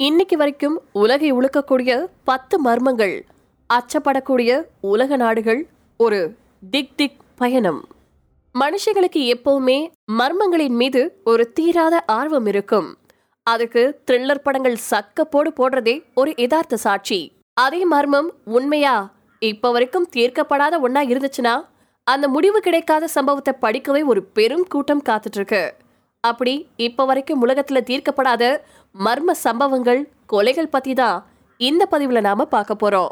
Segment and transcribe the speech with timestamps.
[0.00, 3.14] இன்னைக்கு வரைக்கும் உலகை உழுக்கக்கூடிய பத்து மர்மங்கள்
[3.70, 6.36] அச்சப்படக்கூடிய உலக நாடுகள் ஒரு
[6.70, 7.80] திக் திக் பயணம்.
[8.54, 12.96] மனுஷங்களுக்கு எப்பவுமே மர்மங்களின் மீது ஒரு தீராத ஆர்வம் இருக்கும்.
[13.42, 17.20] அதுக்கு த்ரில்லர் படங்கள் சக்க போடு போடுறதே ஒரு யதார்த்த சாட்சி.
[17.54, 19.14] அதே மர்மம் உண்மையா?
[19.38, 21.56] இப்ப வரைக்கும் தீர்க்கப்படாத ஒன்னா இருந்துச்சுன்னா
[22.04, 25.74] அந்த முடிவு கிடைக்காத சம்பவத்தை படிக்கவே ஒரு பெரும் கூட்டம் காத்துட்டு இருக்கு.
[26.20, 28.44] அப்படி இப்ப வரைக்கும் உலகத்துல தீர்க்கப்படாத
[29.04, 31.26] மர்ம சம்பவங்கள் கொலைகள் பத்தி தான்
[31.56, 33.08] இந்த பதிவுல நாம பார்க்க போறோம்.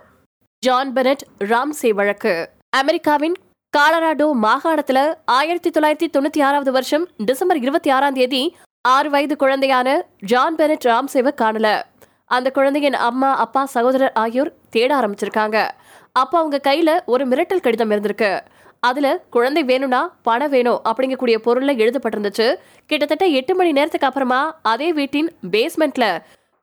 [0.59, 2.51] ஜான் பெனட் ராம்சே வழக்கு.
[2.77, 3.37] அமெரிக்காவின்
[3.77, 10.57] காலராடோ மாகாணத்துல ஆயிரத்தி தொள்ளாயிரத்தி தொண்ணூத்தி ஆறாவது வருஷம் டிசம்பர் இருபத்தி ஆறாம் தேதி ஆறு வயது குழந்தையான ஜான்
[10.57, 11.83] பெனட் ராம்சேவை காணல.
[12.27, 15.69] அந்த குழந்தையின் அம்மா அப்பா சகோதரர் ஆகியோர் தேட ஆரம்பிச்சிருக்காங்க.
[16.13, 18.41] அப்போ அவங்க கையில ஒரு மிரட்டல் கடிதம் இருந்திருக்கு.
[18.89, 22.47] அதில் குழந்தை வேணும்னா பணம் வேணும் அப்படிங்கக்கூடிய பொருள்ல எழுதப்பட்டிருந்துச்சு.
[22.87, 24.41] கிட்டத்தட்ட எட்டு மணி நேரத்துக்கு அப்புறமா
[24.73, 26.07] அதே வீட்டின் பேஸ்மெண்ட்ல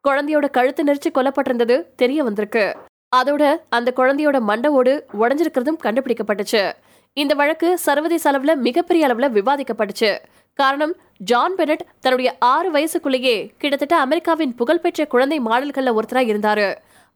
[0.08, 2.66] குழந்தையோட கழுத்து நெரிச்சு கொல்லப்பட்டிருந்தது தெரிய வந்திருக்கு.
[3.16, 3.44] அதோட
[3.78, 6.64] அந்த குழந்தையோட மண்டவோடு உடஞ்சிருக்கிறதும் கண்டுபிடிக்கப்பட்டுச்சு.
[7.18, 10.12] இந்த வழக்கு சர்வதேச அளவுல மிகப்பெரிய அளவுல விவாதிக்கப்பட்டுச்சு.
[10.60, 10.94] காரணம்
[11.30, 16.68] ஜான் பெனட் தன்னுடைய ஆறு வயசுக்குள்ளேயே கிட்டத்தட்ட அமெரிக்காவின் புகழ்பெற்ற குழந்தை மாடல்கள்ல ஒருத்தராக இருந்தாரு.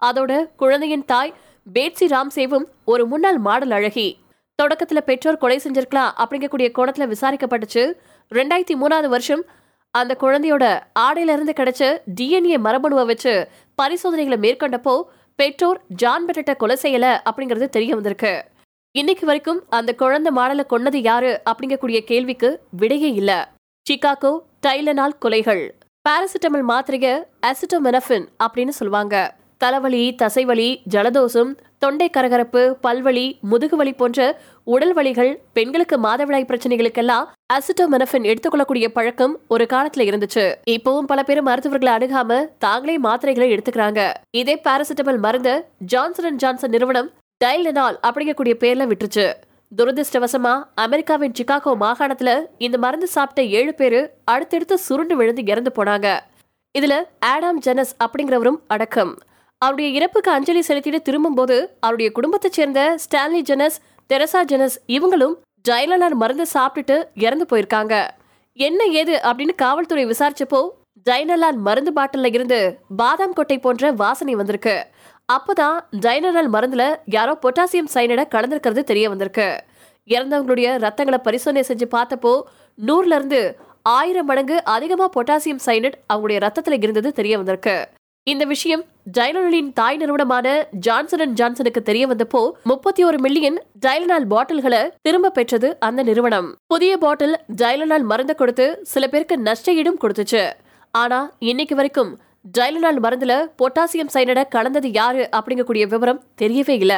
[0.01, 0.31] அதோட
[0.61, 1.33] குழந்தையின் தாய்
[1.75, 4.07] பேட்சி ராம்சேவும் ஒரு முன்னாள் மாடல் அழகி.
[4.61, 7.83] தொடக்கத்துல பெற்றோர் கொலை செஞ்சிருக்கலாம் அப்படிங்கக்கூடிய கோணத்துல விசாரிக்கப்பட்டுச்சு.
[8.31, 9.43] ரெண்டாயிரத்தி மூணாவது வருஷம்
[9.91, 10.65] அந்த குழந்தையோட
[10.99, 11.83] ஆடையில இருந்து கிடைச்ச
[12.15, 13.33] டிஎன்ஏ மரபணுவை வச்சு
[13.75, 14.95] பரிசோதனைகளை மேற்கொண்டப்போ
[15.35, 18.45] பெற்றோர் ஜான் பெட்டட்ட கொலை செய்யல அப்படிங்கிறது தெரிய வந்திருக்கு.
[18.91, 23.31] இன்னைக்கு வரைக்கும் அந்த குழந்தை மாடலை கொன்னது யாரு அப்படிங்கக்கூடிய கேள்விக்கு விடையே இல்ல.
[23.85, 24.31] சிகாகோ
[24.67, 25.63] டைலனால் கொலைகள்.
[26.05, 29.35] பாராசிட்டமல் மாத்திரைய அசிட்டோமெனஃபின் அப்படின்னு சொல்லுவாங்க.
[29.57, 38.87] தலைவலி தசைவலி ஜலதோஷம் தொண்டை கரகரப்பு பல்வலி முதுகுவலி போன்ற உடல் வலிகள் பெண்களுக்கு மாதவிடாய் பிரச்சனைகளுக்கெல்லாம் அசிட்டோமெனஃபின் எடுத்துக்கொள்ளக்கூடிய
[38.87, 40.55] பழக்கம் ஒரு காலத்துல இருந்துச்சு.
[40.69, 44.13] இப்பவும் பல பேர் மருத்துவர்களை அணுகாம தாங்களே மாத்திரைகளை எடுத்துக்கிறாங்க.
[44.31, 47.11] இதே பாராசிட்டமல் மருந்து ஜான்சன் அண்ட் ஜான்சன் நிறுவனம்
[47.45, 49.33] டைலனால் அப்படிங்கக்கூடிய பேர்ல விட்டுருச்சு.
[49.77, 56.19] துரதிருஷ்டவசமா அமெரிக்காவின் சிகாகோ மாகாணத்துல இந்த மருந்து சாப்பிட்ட ஏழு பேரு அடுத்தடுத்து சுருண்டு விழுந்து இறந்து போனாங்க.
[56.79, 59.17] இதுல ஆடாம் ஜெனஸ் அப்படிங்கிறவரும் அடக்கம்.
[59.61, 65.35] அவருடைய இறப்புக்கு அஞ்சலி செலுத்திட்டு திரும்பும்போது அவருடைய குடும்பத்தைச் சேர்ந்த ஸ்டான்லி ஜெனஸ் தெரசா ஜெனஸ் இவங்களும்
[65.69, 68.07] ஜைலனார் மருந்து சாப்பிட்டுட்டு இறந்து போயிருக்காங்க.
[68.53, 70.61] என்ன ஏது அப்படின்னு காவல்துறை விசாரிச்சப்போ
[71.09, 72.59] ஜைனலால் மருந்து பாட்டில்ல இருந்து
[72.97, 74.75] பாதாம் கொட்டை போன்ற வாசனை வந்திருக்கு.
[75.33, 79.49] அப்பதான் ஜைனலால் மருந்துல யாரோ பொட்டாசியம் சைனடை கலந்திருக்கிறது தெரிய வந்திருக்கு.
[80.07, 82.41] இறந்தவங்களுடைய ரத்தங்களை பரிசோதனை செஞ்சு பார்த்தப்போ
[82.87, 83.41] நூறுல இருந்து
[83.81, 87.77] ஆயிரம் மடங்கு அதிகமா பொட்டாசியம் சைனட் அவங்களுடைய ரத்தத்துல இருந்தது தெரிய வந்திருக்கு.
[88.31, 88.81] இந்த விஷயம்
[89.17, 90.47] டைலனலின் தாய் நிறுவனமான
[90.85, 96.47] ஜான்சன் அண்ட் ஜான்சனுக்கு தெரிய வந்தப்போ முப்பத்தி ஒரு மில்லியன் டைலனால் பாட்டில்களை திரும்ப பெற்றது அந்த நிறுவனம்.
[96.73, 100.43] புதிய பாட்டில் டைலனால் மருந்து கொடுத்து சில பேருக்கு நஷ்ட ஈடும் கொடுத்துச்சு.
[100.91, 101.19] ஆனா
[101.51, 102.11] இன்னைக்கு வரைக்கும்
[102.57, 106.93] டைலனால் மருந்துல பொட்டாசியம் சைனட கலந்தது யாரு அப்படிங்கக்கூடிய விவரம் தெரியவே இல்ல.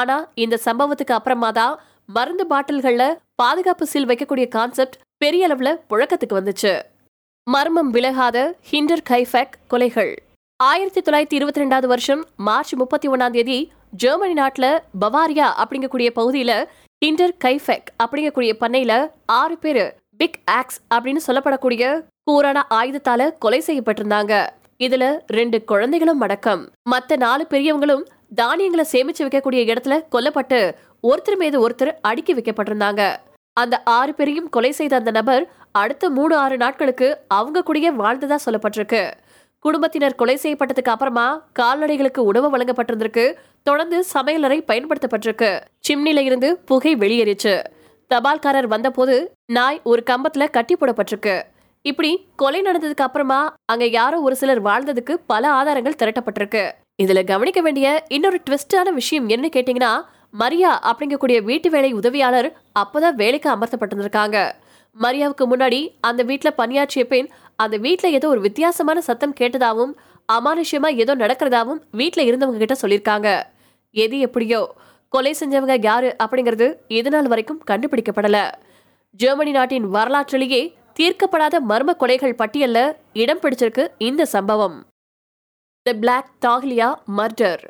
[0.00, 1.80] ஆனா இந்த சம்பவத்துக்கு அப்புறமா தான்
[2.18, 3.06] மருந்து பாட்டில்கள்ல
[3.42, 6.74] பாதுகாப்பு சீல் வைக்கக்கூடிய கான்செப்ட் பெரிய அளவுல புழக்கத்துக்கு வந்துச்சு.
[7.46, 8.38] மர்மம் விலகாத
[8.70, 10.14] ஹிண்டர் கைஃபேக் கொலைகள்.
[10.64, 13.56] ஆயிரத்தி தொள்ளாயிரத்தி இருபத்தி ரெண்டாவது வருஷம் மார்ச் முப்பத்தி ஒன்றாம் தேதி
[14.02, 14.68] ஜெர்மனி நாட்டில்
[15.00, 16.52] பவாரியா அப்படிங்கக்கூடிய பகுதியில்
[16.98, 18.92] இன்டர் கைஃபெக் அப்படிங்கக்கூடிய பண்ணையில
[19.26, 19.80] ஆறு பேர்
[20.20, 21.90] பிக் ஆக்ஸ் அப்படின்னு சொல்லப்படக்கூடிய
[22.30, 24.32] கூரான ஆயுதத்தால கொலை செய்யப்பட்டிருந்தாங்க.
[24.78, 25.04] இதுல
[25.38, 26.62] ரெண்டு குழந்தைகளும் அடக்கம்.
[26.92, 30.60] மத்த நாலு பெரியவங்களும் தானியங்களை சேமிச்சு வைக்கக்கூடிய இடத்துல கொல்லப்பட்டு
[31.10, 33.02] ஒருத்தர் மீது ஒருத்தர் அடுக்கி வைக்கப்பட்டிருந்தாங்க.
[33.52, 35.44] அந்த ஆறு பேரையும் கொலை செய்த அந்த நபர்
[35.82, 39.04] அடுத்த மூணு ஆறு நாட்களுக்கு அவங்க கூடயே வாழ்ந்ததா சொல்லப்பட்டிருக்கு.
[39.66, 43.34] குடும்பத்தினர் கொலை செய்யப்பட்டதுக்கு அப்புறமா கால்நடைகளுக்கு உணவு வழங்கப்பட்டிருந்திருக்கு.
[43.62, 45.60] தொடர்ந்து சமையலறை பயன்படுத்தப்பட்டிருக்கு.
[45.88, 47.54] சிம்னில இருந்து புகை வெளியேறிச்சு.
[48.14, 49.16] தபால்காரர் வந்தபோது
[49.52, 51.42] நாய் ஒரு கம்பத்துல கட்டி போடப்பட்டிருக்கு.
[51.82, 56.70] இப்படி கொலை நடந்ததுக்கு அப்புறமா அங்க யாரோ ஒரு சிலர் வாழ்ந்ததுக்கு பல ஆதாரங்கள் திரட்டப்பட்டிருக்கு.
[57.02, 59.92] இதுல கவனிக்க வேண்டிய இன்னொரு ட்விஸ்டான விஷயம் என்ன கேட்டீங்கன்னா
[60.30, 64.52] மரியா அப்படிங்கக்கூடிய வீட்டு வேலை உதவியாளர் அப்பதான் வேலைக்கு அமர்த்தப்பட்டிருந்திருக்காங்க.
[65.00, 69.94] மரியாவுக்கு முன்னாடி அந்த வீட்டில் பணியாற்றிய பெண் அந்த வீட்டில் ஏதோ ஒரு வித்தியாசமான சத்தம் கேட்டதாகவும்
[70.32, 73.28] அமானுஷ்யமா ஏதோ நடக்கிறதாவும் வீட்டில் இருந்தவங்க கிட்ட சொல்லியிருக்காங்க
[73.90, 74.60] எது எப்படியோ
[75.08, 78.38] கொலை செஞ்சவங்க யாரு அப்படிங்கிறது இது நாள் வரைக்கும் கண்டுபிடிக்கப்படல.
[79.20, 80.62] ஜெர்மனி நாட்டின் வரலாற்றிலேயே
[80.98, 82.78] தீர்க்கப்படாத மர்ம கொலைகள் பட்டியல்ல
[83.12, 84.76] இடம் பிடிச்சிருக்கு இந்த சம்பவம்.
[85.82, 86.88] த பிளாக் தாஹ்லியா
[87.18, 87.64] மர்டர்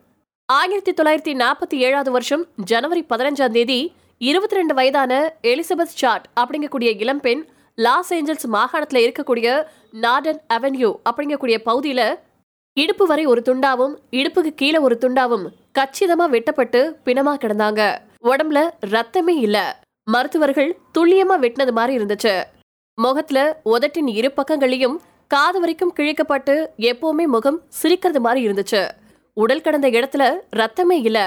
[0.48, 3.78] ஆயிரத்தி தொள்ளாயிரத்தி நாற்பத்தி ஏழாவது வருஷம் ஜனவரி பதினஞ்சாம் தேதி
[4.20, 5.12] இருபத்தி ரெண்டு வயதான
[5.42, 7.42] எலிசபெத் ஷாட் அப்படிங்கக்கூடிய இளம்பெண்
[7.84, 9.48] லாஸ் ஏஞ்சல்ஸ் மாகாணத்தில் இருக்கக்கூடிய
[10.04, 12.08] நார்டன் அவென்யூ அப்படிங்கக்கூடிய பகுதியில்
[12.76, 15.44] இடுப்பு வரை ஒரு துண்டாவும் இடுப்புக்கு கீழே ஒரு துண்டாவும்
[15.78, 17.82] கச்சிதமாக வெட்டப்பட்டு பிணமாக கிடந்தாங்க.
[18.30, 18.60] உடம்புல
[18.94, 19.64] ரத்தமே இல்லை.
[20.14, 22.34] மருத்துவர்கள் துல்லியமாக வெட்டினது மாதிரி இருந்துச்சு.
[22.98, 23.38] முகத்துல
[23.74, 24.96] உதட்டின் இரு பக்கங்களையும்
[25.34, 26.54] காது வரைக்கும் கிழிக்கப்பட்டு
[26.90, 28.82] எப்பவுமே முகம் சிரிக்கிறது மாதிரி இருந்துச்சு.
[29.42, 30.24] உடல் கடந்த இடத்துல
[30.60, 31.26] ரத்தமே இல்லை.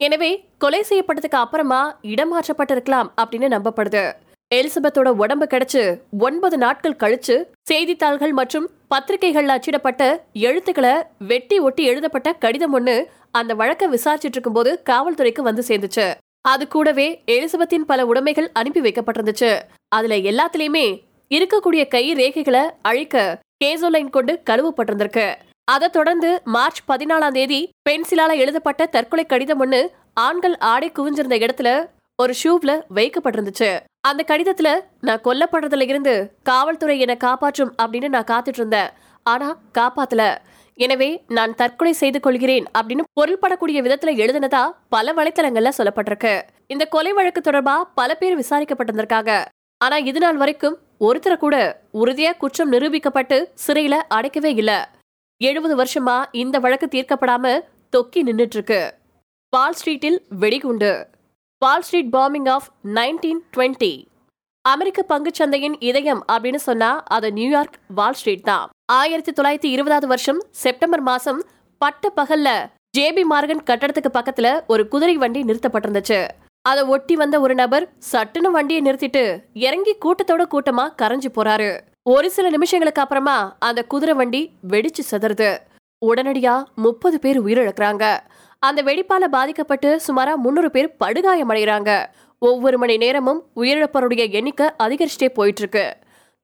[0.00, 0.30] எனவே
[0.62, 1.80] கொலை செய்யப்பட்டதுக்கு அப்புறமா
[2.12, 4.04] இடமாற்றப்பட்டிருக்கலாம் அப்படின்னு நம்பப்படுது.
[4.50, 5.82] எலிசபெத்தோட உடம்பு கிடைச்சு
[6.18, 10.02] ஒன்பது நாட்கள் கழிச்சு செய்தித்தாள்கள் மற்றும் பத்திரிகைகள்ல அச்சிடப்பட்ட
[10.32, 16.06] எழுத்துக்களை வெட்டி ஒட்டி எழுதப்பட்ட கடிதம் ஒண்ணு அந்த வழக்கை விசாரிச்சிட்டு இருக்கும்போது காவல்துறைக்கு வந்து சேர்ந்துச்சு.
[16.40, 19.50] அது கூடவே எலிசபெத்தின் பல உடைமைகள் அனுப்பி வைக்கப்பட்டிருந்துச்சு.
[19.88, 20.86] அதுல எல்லாத்துலயுமே
[21.30, 25.34] இருக்கக்கூடிய கை ரேகைகளை அழிக்க கேசோலைன் கொண்டு கழுவப்பட்டிருந்திருக்கு.
[25.64, 27.60] அதை தொடர்ந்து மார்ச் பதினாலாம் தேதி
[27.90, 29.80] பென்சிலால எழுதப்பட்ட தற்கொலை கடிதம் ஒண்ணு
[30.14, 31.68] ஆண்கள் ஆடை குவிஞ்சிருந்த இடத்துல
[32.22, 33.80] ஒரு ஷூவ்ல வைக்கப்பட்டிருந்துச்சு.
[34.00, 34.68] அந்த கடிதத்துல
[35.00, 38.90] நான் கொல்லப்படுறதுல இருந்து காவல்துறை என்னை காப்பாற்றும் அப்படின்னு நான் காத்துட்டு இருந்தேன்
[39.22, 40.36] ஆனா காப்பாத்தல.
[40.74, 46.42] எனவே நான் தற்கொலை செய்து கொள்கிறேன் அப்படின்னு பொருள்படக்கூடிய விதத்துல எழுதினதா பல வலைத்தளங்கள்ல சொல்லப்பட்டிருக்கு.
[46.66, 49.44] இந்த கொலை வழக்கு தொடர்பா பல பேர் விசாரிக்கப்பட்டிருந்திருக்காங்க.
[49.80, 51.56] ஆனா இது நாள் வரைக்கும் ஒருத்தரை கூட
[51.94, 54.72] உறுதியா குற்றம் நிரூபிக்கப்பட்டு சிறையில அடைக்கவே இல்ல.
[55.40, 57.60] எழுபது வருஷமா இந்த வழக்கு தீர்க்கப்படாம
[57.96, 58.94] தொக்கி நின்றுட்டு இருக்கு
[59.50, 60.92] வால் ஸ்ட்ரீட்டில் வெடிகுண்டு.
[61.64, 63.90] Wall Street bombing of nineteen twenty
[64.64, 68.70] அமெரிக்க பங்குச்சந்தையின் இதயம் அப்படின்னு சொன்னா அது நியூயார்க் வால் ஸ்ட்ரீட் தான்.
[68.92, 71.40] ஆயிரத்தி தொள்ளாயிரத்தி இருபதாவது வருஷம் செப்டம்பர் மாசம்
[71.78, 72.48] பட்ட பகல்ல
[72.98, 76.20] ஜேபி மார்கன் கட்டடத்துக்கு பக்கத்துல ஒரு குதிரை வண்டி நிறுத்தப்பட்டிருந்துச்சு.
[76.62, 79.24] அதை ஒட்டி வந்த ஒரு நபர் சட்டுன்னு வண்டியை நிறுத்திட்டு
[79.66, 81.70] இறங்கி கூட்டத்தோட கூட்டமா கரைஞ்சு போறாரு.
[82.10, 83.36] ஒரு சில நிமிஷங்களுக்கு அப்புறமா
[83.68, 85.50] அந்த குதிரை வண்டி வெடிச்சு சிதறுது.
[86.02, 88.04] உடனடியா முப்பது பேர் உயிரிழக்கிறாங்க.
[88.66, 91.90] அந்த வெடிப்பால பாதிக்கப்பட்டு சுமாரா முன்னூறு பேர் படுகாயமடைகிறாங்க.
[92.42, 95.84] ஒவ்வொரு மணி நேரமும் உயிரிழப்பவருடைய எண்ணிக்கை அதிகரிச்சுட்டே போயிட்டு இருக்கு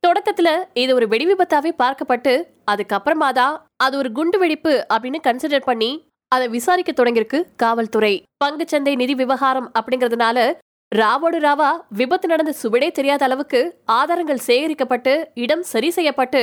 [0.03, 0.51] தொடக்கத்துல
[0.83, 2.33] இது ஒரு வெடி விபத்தாவே பார்க்கப்பட்டு
[2.73, 5.91] அதுக்கப்புறமா தான் அது ஒரு குண்டு வெடிப்பு அப்படின்னு கன்சிடர் பண்ணி
[6.33, 8.15] அதை விசாரிக்க தொடங்கியிருக்கு காவல்துறை.
[8.45, 10.39] பங்குச்சந்தை நிதி விவகாரம் அப்படிங்கறதுனால
[10.93, 13.61] ராவோடு ராவா விபத்து நடந்த சுவடே தெரியாத அளவுக்கு
[13.99, 15.13] ஆதாரங்கள் சேகரிக்கப்பட்டு
[15.45, 16.43] இடம் சரி செய்யப்பட்டு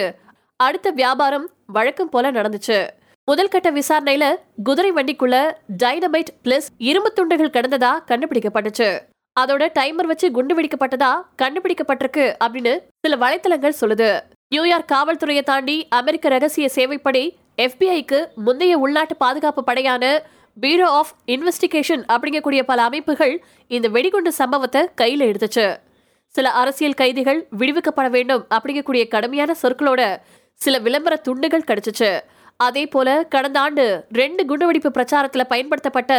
[0.67, 1.47] அடுத்த வியாபாரம்
[1.77, 2.79] வழக்கம் போல நடந்துச்சு.
[3.29, 5.51] முதல் கட்ட விசாரணையில குதிரை வண்டிக்குள்ள
[5.83, 8.99] டைனமைட் பிளஸ் இரும்பு துண்டுகள் கடந்ததா கண்டுபிடிக்கப்பட்டுச்சு.
[9.39, 11.09] அதோட டைமர் வச்சு குண்டு வெடிக்கப்பட்டதா
[11.41, 14.19] கண்டுபிடிக்கப்பட்டிருக்கு அப்படின்னு சில வலைத்தளங்கள் சொல்லுது.
[14.49, 20.21] நியூயார்க் காவல்துறையை தாண்டி அமெரிக்க ரகசிய சேவைப்படை எஃபிஐக்கு முந்தைய உள்நாட்டு பாதுகாப்பு படையான
[20.61, 25.77] பியூரோ ஆஃப் இன்வெஸ்டிகேஷன் அப்படிங்கக்கூடிய பல அமைப்புகள் இந்த வெடிகுண்டு சம்பவத்தை கையில் எடுத்துச்சு.
[26.27, 30.17] சில அரசியல் கைதிகள் விடுவிக்கப்பட வேண்டும் அப்படிங்கக்கூடிய கடுமையான சொற்களோட
[30.53, 32.19] சில விளம்பர துண்டுகள் கிடைச்சிச்சு.
[32.65, 33.83] அதே போல கடந்த ஆண்டு
[34.19, 36.13] ரெண்டு குண்டுவெடிப்பு பிரச்சாரத்துல பயன்படுத்தப்பட்ட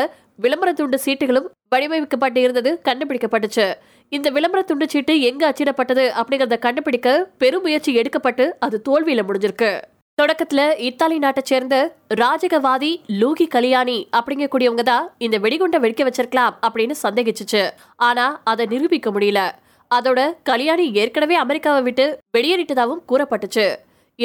[0.45, 3.67] விளம்பர துண்டு சீட்டுகளும் வடிவமைக்கப்பட்டு இருந்தது கண்டுபிடிக்கப்பட்டுச்சு.
[4.09, 7.09] இந்த விளம்பர துண்டு சீட்டு எங்க அச்சிடப்பட்டது அப்படிங்கறத கண்டுபிடிக்க
[7.39, 9.71] பெரும் முயற்சி எடுக்கப்பட்டு அது தோல்வியில முடிஞ்சிருக்கு.
[10.19, 11.75] தொடக்கத்துல இத்தாலி நாட்டை சேர்ந்த
[12.23, 17.71] ராஜகவாதி லூகி கலியாணி அப்படிங்கக்கூடியவங்க தான் இந்த வெடிகுண்டை வெடிக்க வச்சிருக்கலாம் அப்படின்னு சந்தேகிச்சுச்சு.
[17.97, 19.43] ஆனா அதை நிரூபிக்க முடியல.
[19.91, 20.21] அதோட
[20.51, 22.07] கலியாணி ஏற்கனவே அமெரிக்காவை விட்டு
[22.37, 23.67] வெளியேறிட்டதாகவும் கூறப்பட்டுச்சு.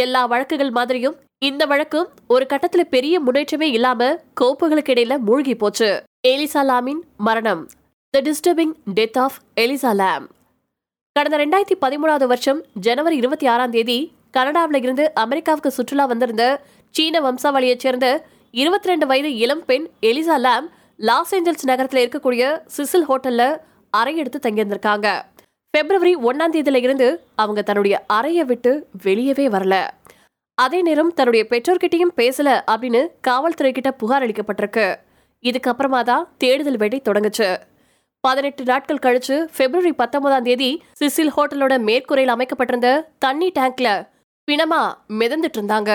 [0.02, 1.16] எல்லா வழக்குகள் மாதிரியும்
[1.48, 4.04] இந்த வழக்கும் ஒரு கட்டத்துல பெரிய முன்னேற்றமே இல்லாம
[4.42, 5.90] கோப்புகளுக்கு இடையில மூழ்கி போச்சு.
[6.28, 7.62] எலிசா லாமின் மரணம்.
[8.10, 10.26] The disturbing death of Elisa Lam
[11.16, 13.98] கடந்த ரெண்டாயிரத்தி பதிமூணாவது வருஷம் ஜனவரி இருபத்தி ஆறாம் தேதி
[14.32, 16.46] கனடாவில் இருந்து அமெரிக்காவுக்கு சுற்றுலா வந்திருந்த
[16.96, 18.08] சீன வம்சாவளியைச் சேர்ந்த
[18.52, 22.44] இருபத்தி ரெண்டு வயது இளம் பெண் எலிசா லாம் லாஸ் ஏஞ்சல்ஸ் நகரத்தில் இருக்கக்கூடிய
[22.78, 23.44] சிசில் ஹோட்டல்ல
[23.94, 25.08] அறை எடுத்து தங்கியிருந்திருக்காங்க.
[25.74, 27.06] பிப்ரவரி ஒன்னாம் தேதியில இருந்து
[27.36, 28.72] அவங்க தன்னுடைய அறையை விட்டு
[29.04, 29.76] வெளியவே வரல.
[30.58, 34.96] அதே நேரம் தன்னுடைய பெற்றோர்கிட்டையும் பேசல அப்படின்னு காவல்துறை கிட்ட புகார் அளிக்கப்பட்டிருக்கு.
[35.44, 37.48] இதுக்கப்புறமா தான் தேடுதல் வேட்டை தொடங்குச்சு.
[38.20, 40.70] பதினெட்டு நாட்கள் கழிச்சு பிப்ரவரி பத்தொன்பதாம் தேதி
[41.00, 43.90] சிசில் ஹோட்டலோட மேற்கூரையில் அமைக்கப்பட்டிருந்த தண்ணி டேங்க்ல
[44.52, 44.82] பிணமா
[45.22, 45.92] மிதந்துட்டு இருந்தாங்க.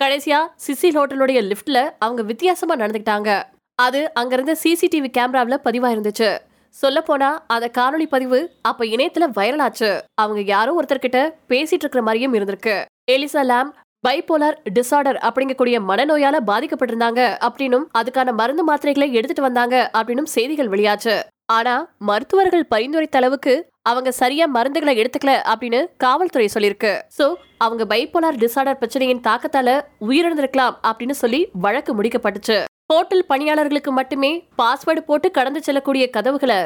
[0.00, 3.42] கடைசியா சிசில் ஹோட்டலுடைய லிஃப்ட்ல அவங்க வித்தியாசமா நடந்துக்கிட்டாங்க.
[3.78, 6.32] அது அங்கிருந்த சிசிடிவி கேமராவில் பதிவாயிருந்துச்சு.
[6.80, 8.38] சொல்ல போனா அந்த காணொளி பதிவு
[8.68, 9.90] அப்ப இணையத்துல வைரல் ஆச்சு
[10.22, 12.76] அவங்க யாரோ ஒருத்தர்கிட்ட பேசிட்டு இருக்கிற மாதிரியும் இருந்திருக்கு.
[13.12, 13.70] எலிசா லாம்
[14.04, 21.14] பைபோலார் டிசார்டர் அப்படிங்கக்கூடிய மனநோயால பாதிக்கப்பட்டிருந்தாங்க அப்படின்னும் அதுக்கான மருந்து மாத்திரைகளை எடுத்துட்டு வந்தாங்க அப்படின்னும் செய்திகள் வெளியாச்சு.
[21.52, 21.74] ஆனா
[22.08, 23.54] மருத்துவர்கள் பரிந்துரைத்த அளவுக்கு
[23.90, 26.92] அவங்க சரியா மருந்துகளை எடுத்துக்கல அப்படின்னு காவல்துறை சொல்லியிருக்கு.
[27.18, 27.26] சோ
[27.64, 32.58] அவங்க பைபோலார் டிசார்டர் பிரச்சனையின் தாக்கத்தால உயிரிழந்திருக்கலாம் அப்படின்னு சொல்லி வழக்கு முடிக்கப்பட்டுச்சு.
[32.90, 36.58] ஹோட்டல் பணியாளர்களுக்கு மட்டுமே பாஸ்வேர்டு போட்டு கடந்து செல்லக்கூடிய கதவுகளை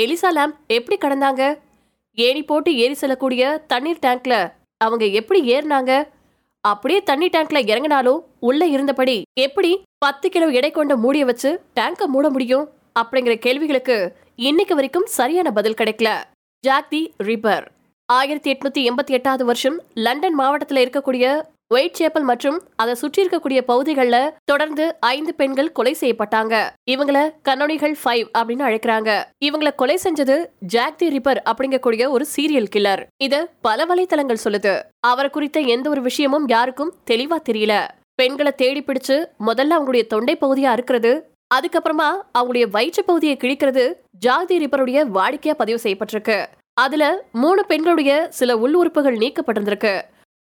[0.00, 1.42] எலிசா லேம்ப் எப்படி கடந்தாங்க?
[2.18, 4.34] ஏணி போட்டு ஏறி செல்லக்கூடிய தண்ணீர் டேங்க்ல
[4.80, 5.92] அவங்க எப்படி ஏறினாங்க?
[6.60, 11.50] அப்படியே தண்ணி டேங்க்ல இறங்கினாலும் உள்ள இருந்தபடி எப்படி பத்து கிலோ எடை கொண்ட மூடிய வச்சு
[11.80, 12.68] டேங்க மூட முடியும்?
[13.00, 13.98] அப்படிங்கிற கேள்விகளுக்கு
[14.36, 16.10] இன்னைக்கு வரைக்கும் சரியான பதில் கிடைக்கல.
[16.64, 17.66] Jack the Ripper.
[18.08, 21.26] ஆயிரத்தி எட்நூத்தி எண்பத்தி எட்டாவது வருஷம் லண்டன் மாவட்டத்தில் இருக்கக்கூடிய
[21.74, 26.54] ஒயிட் சேப்பல் மற்றும் அதை சுற்றி இருக்கக்கூடிய பகுதிகளில் தொடர்ந்து ஐந்து பெண்கள் கொலை செய்யப்பட்டாங்க.
[26.92, 29.10] இவங்கள கனோனிகள் ஃபைவ் அப்படின்னு அழைக்கிறாங்க.
[29.44, 30.36] இவங்கள கொலை செஞ்சது
[30.74, 34.74] ஜாக் தி ரிப்பர் அப்படிங்கக்கூடிய ஒரு சீரியல் கில்லர் இது பல வலைத்தளங்கள் சொல்லுது.
[35.10, 37.74] அவர் குறித்த எந்த ஒரு விஷயமும் யாருக்கும் தெளிவா தெரியல.
[38.20, 39.16] பெண்களை தேடி பிடிச்சு
[39.46, 41.12] முதல்ல அவங்களுடைய தொண்டை பகுதியா இருக்கிறது
[41.54, 43.84] அதுக்கப்புறமா அவங்களுடைய வயிற்று பகுதியை கிழிக்கிறது
[44.26, 46.38] ஜாக் ரிப்பருடைய வாடிக்கையா பதிவு செய்யப்பட்டிருக்கு.
[46.82, 47.04] அதுல
[47.42, 49.94] மூணு பெண்களுடைய சில உள் உறுப்புகள் நீக்கப்பட்டிருந்திருக்கு.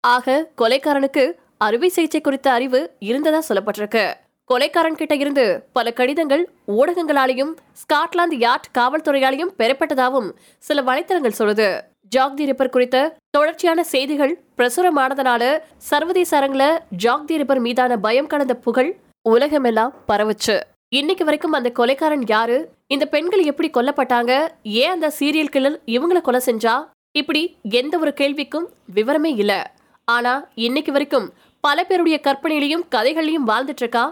[0.00, 4.15] ஆக கொலைக்காரனுக்கு அறுவை சிகிச்சை குறித்த அறிவு இருந்ததா சொல்லப்பட்டிருக்கு.
[4.50, 11.81] கொலைக்காரன் கிட்ட இருந்து பல கடிதங்கள் ஊடகங்களாலையும் ஸ்காட்லாந்து யார்ட் காவல்துறையாலையும் பெறப்பட்டதாகவும் சில வலைத்தளங்கள் சொல்லுது.
[12.00, 18.57] ஜாக் தி ரிப்பர் குறித்த தொடர்ச்சியான செய்திகள் பிரசுரமானதனால சர்வதேச அரங்குல ஜாக் தி ரிப்பர் மீதான பயம் கலந்த
[18.57, 20.61] புகழ் உலகமெல்லாம் பரவுச்சு.
[20.88, 22.59] இன்னைக்கு வரைக்கும் அந்த கொலைக்காரன் யாரு?
[22.87, 24.49] இந்த பெண்கள் எப்படி கொல்லப்பட்டாங்க?
[24.62, 26.87] ஏன் அந்த சீரியல் கில்லர் இவங்களை கொலை செஞ்சா?
[27.12, 29.61] இப்படி எந்த ஒரு கேள்விக்கும் விவரமே இல்லை.
[30.09, 34.03] ஆனா இன்னைக்கு வரைக்கும் பல பேருடைய கற்பனையிலையும் கதைகளையும் வாழ்ந்துட்டு இருக்கா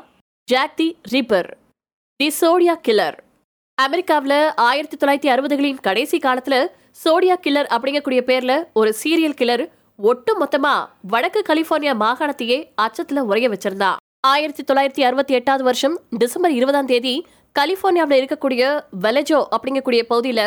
[0.49, 1.49] Jack the Ripper
[2.17, 3.17] the Zodiac killer.
[3.79, 6.71] அமெரிக்காவில் ஆயிரத்தி தொள்ளாயிரத்தி அறுபதுகளின் கடைசி காலத்தில்
[7.05, 9.65] சோடியா கில்லர் அப்படிங்கக்கூடிய பேரில் ஒரு சீரியல் கில்லர்
[9.99, 13.93] ஒட்டு மொத்தமாக வடக்கு கலிபோர்னியா மாகாணத்தையே அச்சத்தில் உரைய வச்சிருந்தா.
[14.27, 17.27] ஆயிரத்தி தொள்ளாயிரத்தி அறுபத்தி எட்டாவது வருஷம் டிசம்பர் இருபதாம் தேதி
[17.59, 18.63] கலிபோர்னியாவில் இருக்கக்கூடிய
[19.01, 20.47] வெலஜோ அப்படிங்கக்கூடிய பகுதியில்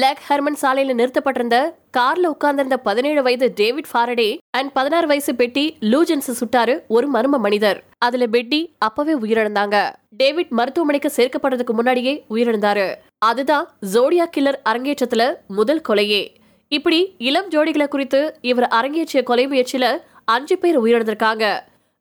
[0.00, 1.56] லேக் ஹெர்மன் சாலையில நிறுத்தப்பட்டிருந்த
[1.96, 7.78] கார்ல உட்கார்ந்திருந்த பதினேழு வயது டேவிட் ஃபாரடே அண்ட் பதினாறு வயசு பெட்டி லூஜன்ஸ் சுட்டாரு ஒரு மர்ம மனிதர்.
[7.98, 9.76] அதுல பெட்டி அப்பவே உயிரிழந்தாங்க.
[10.10, 12.86] டேவிட் மருத்துவமனைக்கு சேர்க்கப்படுறதுக்கு முன்னாடியே உயிரிழந்தாரு.
[13.18, 16.22] அதுதான் ஜோடியா கில்லர் அரங்கேற்றத்துல முதல் கொலையே.
[16.68, 19.88] இப்படி இளம் ஜோடிகளை குறித்து இவர் அரங்கேற்றிய கொலை முயற்சியில
[20.24, 21.44] அஞ்சு பேர் உயிரிழந்திருக்காங்க.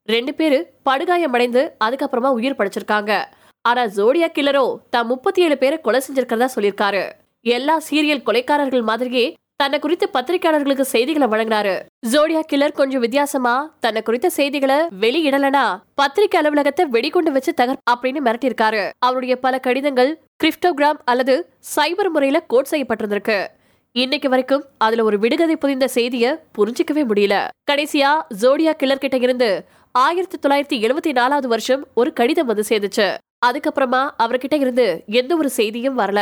[0.06, 0.60] ரெண்டு பேரு
[0.90, 3.12] படுகாயமடைந்து அதுக்கப்புறமா உயிர் படைச்சிருக்காங்க.
[3.62, 7.04] ஆனா ஜோடியா கில்லரோ தான் முப்பத்தி ஏழு பேரை கொலை செஞ்சிருக்கிறதா சொல்லியிருக்காரு.
[7.44, 11.74] எல்லா சீரியல் கொலைக்காரர்கள் மாதிரியே தன்னை குறித்த பத்திரிகையாளர்களுக்கு செய்திகளை வழங்கினாரு.
[12.12, 18.90] ஜோடியா கில்லர் கொஞ்சம் வித்தியாசமா தன்னை குறித்த செய்திகளை வெளியிடலனா பத்திரிகை அலுவலகத்தை வெடிகுண்டு வச்சு தகர் அப்படின்னு மிரட்டியிருக்காரு.
[19.00, 21.36] அவருடைய பல கடிதங்கள் கிரிப்டோகிராம் அல்லது
[21.76, 23.48] சைபர் முறையில கோட் செய்யப்பட்டிருந்திருக்கு.
[23.92, 27.48] இன்னைக்கு வரைக்கும் அதுல ஒரு விடுகதை புதிந்த செய்திய புரிஞ்சிக்கவே முடியல.
[27.72, 33.16] கடைசியா ஜோடியா கில்லர் கிட்ட இருந்து ஆயிரத்தி தொள்ளாயிரத்தி எழுபத்தி நாலாவது வருஷம் ஒரு கடிதம் வந்து சேர்ந்துச்சு.
[33.46, 36.22] அதுக்கப்புறமா அவர்கிட்ட இருந்து எந்த ஒரு செய்தியும் வரல.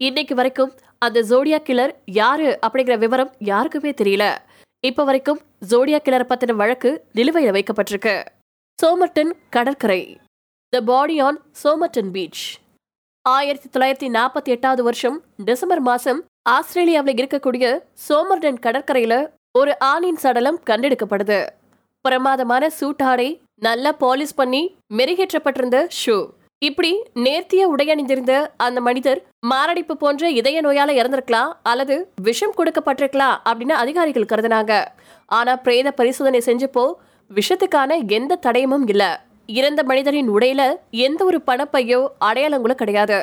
[0.00, 4.36] இன்னைக்கு வரைக்கும் அந்த ஜோடியா கிளர் யாரு அப்படிங்கிற விவரம் யாருக்குமே தெரியல.
[4.80, 8.24] இப்ப வரைக்கும் ஜோடியா கிளர் பத்தின வழக்கு நிலுவையில் வைக்கப்பட்டிருக்கு.
[8.82, 10.18] சோமர்டன் கடற்கரை.
[10.68, 12.42] The body on Somerton beach
[13.22, 21.46] ஆயிரத்தி தொள்ளாயிரத்தி நாற்பத்தி எட்டாவது வருஷம் டிசம்பர் மாசம் ஆஸ்திரேலியாவில் இருக்கக்கூடிய சோமர்டன் கடற்கரையில ஒரு ஆணின் சடலம் கண்டெடுக்கப்படுது.
[22.00, 26.16] பிரமாதமான சூட்டாடை நல்லா பாலிஷ் பண்ணி மெருகேற்றப்பட்டிருந்த ஷூ
[26.66, 26.90] இப்படி
[27.24, 34.72] நேர்த்திய உடையணிந்திருந்த அந்த மனிதர் மாரடைப்பு போன்ற இதய நோயால இறந்திருக்கலாம் அல்லது விஷம் கொடுக்கப்பட்டிருக்கலாம் அப்படின்னு அதிகாரிகள் கருதினாங்க.
[35.38, 36.84] ஆனா பிரேத பரிசோதனை செஞ்சப்போ
[37.30, 39.02] விஷத்துக்கான எந்த தடயமும் இல்ல.
[39.46, 40.62] இறந்த மனிதரின் உடையில
[41.06, 43.18] எந்த ஒரு பணப்பையோ அடையாளங்களும் கிடையாது.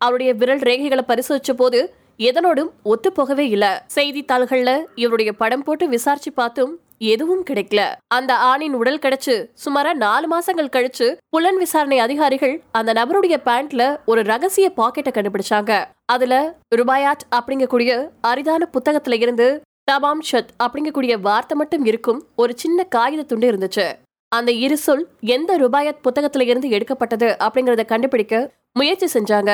[0.00, 1.80] அவருடைய விரல் ரேகைகளை பரிசோதிச்ச போது
[2.28, 3.66] எதனோடும் ஒத்து போகவே இல்ல.
[3.96, 6.72] செய்தித்தாள்கள்ல இவருடைய படம் போட்டு விசாரிச்சு பார்த்தும்
[7.04, 7.82] எதுவும் கிடைக்கல.
[8.08, 9.34] அந்த ஆணின் உடல் கிடைச்சு
[9.64, 15.84] சுமாரா நாலு மாசங்கள் கழிச்சு புலன் விசாரணை அதிகாரிகள் அந்த நபருடைய பேண்ட்ல ஒரு ரகசிய பாக்கெட்டை கண்டுபிடிச்சாங்க.
[16.04, 16.34] அதுல
[16.76, 23.50] ருபாயாட் அப்படிங்கக்கூடிய அரிதான புத்தகத்துல இருந்து தபாம் ஷத் அப்படிங்கக்கூடிய வார்த்தை மட்டும் இருக்கும் ஒரு சின்ன காகித துண்டு
[23.52, 23.86] இருந்துச்சு.
[24.28, 29.50] அந்த இரு சொல் எந்த ருபாயத் புத்தகத்துல இருந்து எடுக்கப்பட்டது அப்படிங்கறத கண்டுபிடிக்க முயற்சி செஞ்சாங்க.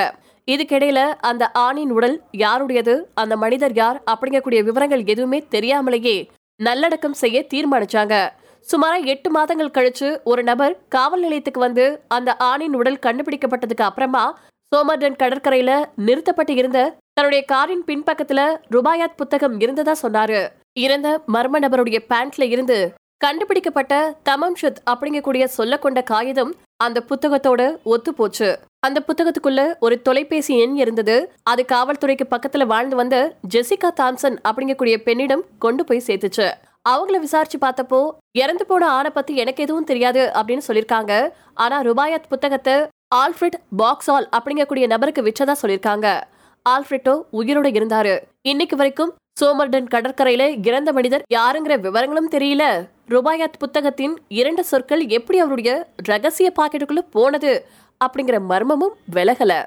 [0.50, 6.16] இதுக்கிடையில அந்த ஆணின் உடல் யாருடையது அந்த மனிதர் யார் அப்படிங்கக்கூடிய விவரங்கள் எதுவுமே தெரியாமலேயே
[6.66, 8.14] நல்லடக்கம் செய்ய தீர்மானிச்சாங்க.
[8.66, 14.38] சுமாரா எட்டு மாதங்கள் கழிச்சு ஒரு நபர் காவல் நிலையத்துக்கு வந்து அந்த ஆணின் உடல் கண்டுபிடிக்கப்பட்டதுக்கு அப்புறமா
[14.72, 16.80] சோமர்டன் கடற்கரையில நிறுத்தப்பட்டு இருந்த
[17.12, 18.40] தன்னுடைய காரின் பின்பக்கத்துல
[18.70, 20.48] ருபாயாத் புத்தகம் இருந்ததா சொன்னாரு.
[20.72, 22.78] இறந்த மர்ம நபருடைய பேண்ட்ல இருந்து
[23.16, 23.94] கண்டுபிடிக்கப்பட்ட
[24.28, 28.50] தமம்ஷத் அப்படிங்கக்கூடிய சொல்ல கொண்ட காகிதம் அந்த புத்தகத்தோட ஒத்து போச்சு
[28.82, 31.32] அந்த புத்தகத்துக்குள்ள ஒரு தொலைபேசி எண் இருந்தது.
[31.42, 36.50] அது காவல்துறைக்கு பக்கத்துல வாழ்ந்து வந்த ஜெசிகா தாம்சன் அப்படிங்கக்கூடிய பெண்ணிடம் கொண்டு போய் சேர்த்துச்சு.
[36.88, 41.30] அவங்கள விசாரிச்சு பார்த்தப்போ இறந்து போன ஆணை பத்தி எனக்கு எதுவும் தெரியாது அப்படின்னு சொல்லிருக்காங்க.
[41.54, 42.74] ஆனா ருபாயத் புத்தகத்தை
[43.14, 46.20] ஆல்ஃபிரட் பாக்ஸால் அப்படிங்கக்கூடிய நபருக்கு விற்றதா சொல்லிருக்காங்க.
[46.68, 48.18] ஆல்ஃபிரட்டோ உயிரோட இருந்தாரு.
[48.42, 52.88] இன்னைக்கு வரைக்கும் சோமர்டன் கடற்கரையில இறந்த மனிதர் யாருங்கிற விவரங்களும் தெரியல.
[53.08, 57.66] ருபாயத் புத்தகத்தின் இரண்டு சொற்கள் எப்படி அவருடைய ரகசிய பாக்கெட்டுக்குள்ள போனது?
[58.04, 59.62] அப்படிங்கிற மர்மமும் விலகல.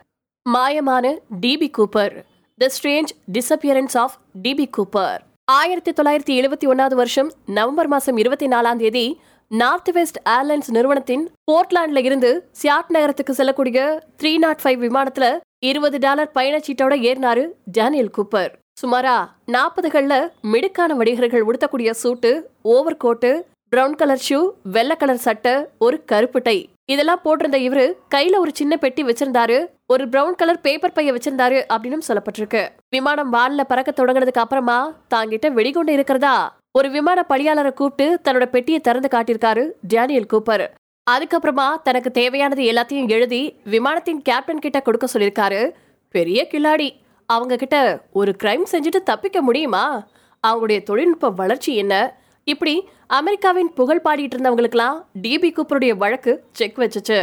[0.53, 2.23] மாயமான DB Cooper.
[2.57, 5.19] The strange disappearance of DB Cooper
[5.51, 12.03] ஆயிரத்தி தொள்ளாயிரத்தி எழுபத்தி ஒன்னாவது வருஷம் நவம்பர் மாதம் இருபத்தி நாலாம் தேதி நார்த் வெஸ்ட் ஏர்லைன்ஸ் நிறுவனத்தின் போர்ட்லாண்ட்ல
[12.03, 18.51] இருந்து சியாட் நகரத்துக்கு செல்லக்கூடிய த்ரீ நாட் ஃபைவ் விமானத்துல இருபது டாலர் பயணச்சீட்டோட ஏறினாரு டேனியல் கூப்பர்.
[18.81, 26.05] சுமாரா நாற்பதுகள்ல மிடுக்கான வடிகர்கள் உடுத்தக்கூடிய suit over coat brown colour shoe வெள்ளை கலர் சட்டை ஒரு
[26.05, 26.69] கருப்பு டை.
[26.85, 32.01] இதெல்லாம் போட்டிருந்த இவரு கையில ஒரு சின்ன பெட்டி வச்சிருந்தாரு ஒரு பிரவுன் கலர் பேப்பர் பைய வச்சிருந்தாரு அப்படின்னு
[32.07, 32.67] சொல்லப்பட்டிருக்கு.
[32.89, 36.57] விமானம் வால்ல பறக்க தொடங்கினதுக்கு அப்புறமா தாங்கிட்ட வெடிகுண்டு இருக்கிறதா?
[36.71, 40.67] ஒரு விமான பணியாளரை கூப்பிட்டு தன்னோட பெட்டியை திறந்து காட்டியிருக்காரு டேனியல் கூப்பர்.
[41.11, 45.71] அதுக்கப்புறமா தனக்கு தேவையானது எல்லாத்தையும் எழுதி விமானத்தின் கேப்டன் கிட்ட கொடுக்க சொல்லியிருக்காரு.
[46.09, 46.89] பெரிய கில்லாடி
[47.25, 50.07] அவங்க கிட்ட ஒரு கிரைம் செஞ்சுட்டு தப்பிக்க முடியுமா?
[50.47, 52.21] அவங்களுடைய தொழில்நுட்ப வளர்ச்சி என்ன?
[52.43, 57.17] இப்படி அமெரிக்காவின் புகழ் பாடிட்டு இருந்தவங்களுக்கெல்லாம் டிபி கூப்பருடைய வழக்கு செக் வச்சுச்சு.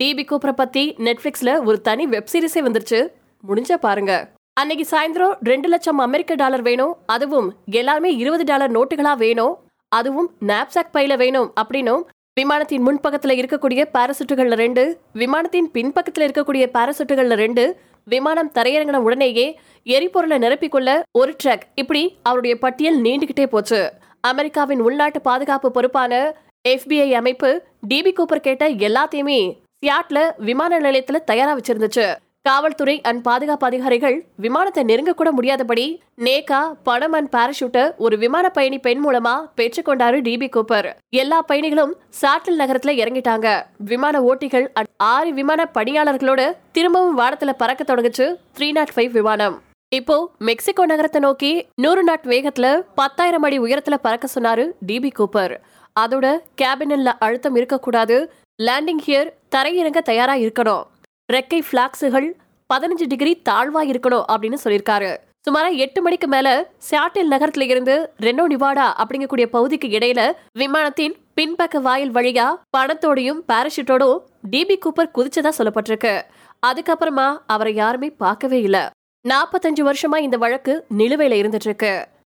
[0.00, 3.00] டிபி கூப்பரை பத்தி நெட்ஃபிளிக்ஸ்ல ஒரு தனி வெப்சீரிஸே வந்துருச்சு.
[3.48, 4.12] முடிஞ்ச பாருங்க.
[4.60, 6.94] அன்னைக்கு சாயந்தரம் ரெண்டு லட்சம் அமெரிக்க டாலர் வேணும்.
[7.06, 7.48] அதுவும்
[7.80, 9.54] எல்லாருமே இருபது டாலர் நோட்டுகளா வேணும்.
[9.92, 12.02] அதுவும் நாப்சாக் பையில வேணும் அப்படின்னும்
[12.40, 14.82] விமானத்தின் முன்பக்கத்தில் இருக்கக்கூடிய பாராசூட்டுகள்ல ரெண்டு
[15.12, 17.64] விமானத்தின் பின்பக்கத்தில் இருக்கக்கூடிய பாராசூட்டுகள்ல ரெண்டு
[18.04, 19.46] விமானம் தரையிறங்கின உடனேயே
[19.96, 23.80] எரிபொருளை நிரப்பிக்கொள்ள ஒரு ட்ரக் இப்படி அவருடைய பட்டியல் நீண்டுகிட்டே போச்சு.
[24.20, 26.36] அமெரிக்காவின் உள்நாட்டு பாதுகாப்பு பொறுப்பான
[26.68, 32.14] எஃபிஐ அமைப்பு டிபி கூப்பர் கேட்ட எல்லாத்தையுமே சியாட்ல விமான நிலையத்துல தயாரா வச்சிருந்துச்சு.
[32.42, 38.78] காவல்துறை அண்ட் பாதுகாப்பு அதிகாரிகள் விமானத்தை நெருங்க கூட முடியாதபடி நேகா பணம் அண்ட் பாராஷூட்டை ஒரு விமான பயணி
[38.78, 43.62] பெண் மூலமா பெற்றுக்கொண்டாரு டிபி கூப்பர் எல்லா பயணிகளும் சாட்டில் நகரத்துல இறங்கிட்டாங்க.
[43.78, 48.36] விமான ஓட்டிகள் அண்ட் ஆறு விமான பணியாளர்களோட திரும்பவும் வானத்துல பறக்க தொடங்குச்சு.
[48.58, 49.62] த்ரீ நாட் ஃபைவ் விமானம்.
[49.96, 50.16] இப்போ
[50.46, 51.50] மெக்சிகோ நகரத்தை நோக்கி
[51.82, 52.66] நூறு நாட் வேகத்துல
[52.98, 55.54] பத்தாயிரம் அடி உயரத்துல பறக்க சொன்னாரு டிபி கூப்பர்
[55.96, 56.26] அதோட
[56.60, 58.16] கேபினில் அழுத்தம் இருக்கக்கூடாது.
[58.66, 60.82] லேண்டிங் ஹியர் தரையிறங்க தயாரா இருக்கணும்.
[61.28, 62.28] ரெக்கை பிளாக்ஸுகள்
[62.70, 65.10] பதினஞ்சு டிகிரி தாழ்வா இருக்கணும் அப்படின்னு சொல்லியிருக்காரு.
[65.46, 66.48] சுமாரா எட்டு மணிக்கு மேல
[66.90, 70.20] சியாட்டில் நகரத்துல இருந்து ரெனோ நிவாடா அப்படிங்கக்கூடிய பகுதிக்கு இடையில
[70.62, 74.20] விமானத்தின் பின்பக்க வாயில் வழியா பணத்தோடையும் பாராஷூட்டோடும்
[74.52, 76.14] டிபி கூப்பர் குதிச்சதா சொல்லப்பட்டிருக்கு.
[76.66, 78.84] அதுக்கப்புறமா அவரை யாருமே பார்க்கவே இல்லை.
[79.30, 81.92] நாற்பத்தஞ்சு வருஷமா இந்த வழக்கு நிலுவையில இருந்துட்டு இருக்கு.